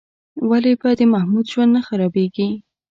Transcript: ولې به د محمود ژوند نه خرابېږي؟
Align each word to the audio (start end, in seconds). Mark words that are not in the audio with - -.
ولې 0.49 0.73
به 0.81 0.89
د 0.99 1.01
محمود 1.13 1.45
ژوند 1.51 1.71
نه 1.75 1.81
خرابېږي؟ 1.87 2.49